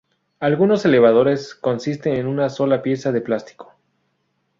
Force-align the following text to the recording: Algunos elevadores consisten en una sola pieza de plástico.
Algunos 0.39 0.83
elevadores 0.85 1.53
consisten 1.53 2.13
en 2.15 2.25
una 2.25 2.49
sola 2.49 2.81
pieza 2.81 3.11
de 3.11 3.21
plástico. 3.21 3.75